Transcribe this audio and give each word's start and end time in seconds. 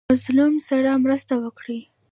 مظلوم 0.11 0.53
سره 0.67 0.89
مرسته 1.03 1.33
وکړئ 1.43 1.81